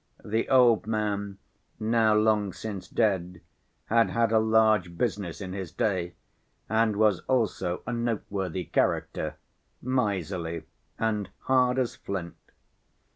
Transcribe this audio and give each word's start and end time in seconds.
The 0.25 0.49
old 0.49 0.87
man, 0.87 1.37
now 1.79 2.15
long 2.15 2.53
since 2.53 2.87
dead, 2.87 3.39
had 3.85 4.09
had 4.09 4.31
a 4.31 4.39
large 4.39 4.97
business 4.97 5.41
in 5.41 5.53
his 5.53 5.71
day 5.71 6.15
and 6.67 6.95
was 6.95 7.19
also 7.27 7.83
a 7.85 7.93
noteworthy 7.93 8.63
character, 8.63 9.35
miserly 9.79 10.63
and 10.97 11.29
hard 11.41 11.77
as 11.77 11.95
flint. 11.97 12.33